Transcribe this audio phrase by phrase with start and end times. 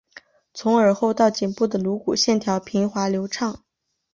[0.55, 3.63] 从耳后到颈部的颅骨线条平滑流畅。